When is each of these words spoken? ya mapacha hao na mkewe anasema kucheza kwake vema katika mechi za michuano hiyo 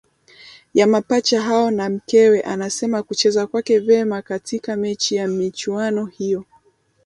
ya 0.73 0.87
mapacha 0.87 1.41
hao 1.41 1.71
na 1.71 1.89
mkewe 1.89 2.41
anasema 2.41 3.03
kucheza 3.03 3.47
kwake 3.47 3.79
vema 3.79 4.21
katika 4.21 4.75
mechi 4.75 5.17
za 5.17 5.27
michuano 5.27 6.05
hiyo 6.05 6.45